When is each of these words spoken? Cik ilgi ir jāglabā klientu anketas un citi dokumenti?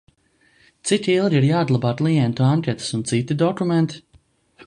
Cik 0.91 1.09
ilgi 1.15 1.37
ir 1.41 1.45
jāglabā 1.49 1.91
klientu 2.01 2.47
anketas 2.47 2.89
un 2.99 3.03
citi 3.13 3.39
dokumenti? 3.45 4.01